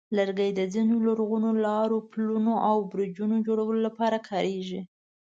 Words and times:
لرګي 0.17 0.49
د 0.55 0.61
ځینو 0.73 0.95
لرغونو 1.07 1.49
لارو، 1.65 1.97
پلونو، 2.11 2.53
او 2.69 2.77
برجونو 2.91 3.35
جوړولو 3.47 3.79
لپاره 3.87 4.17
کارېږي. 4.29 4.81